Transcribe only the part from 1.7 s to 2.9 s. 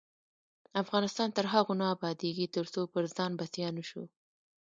نه ابادیږي، ترڅو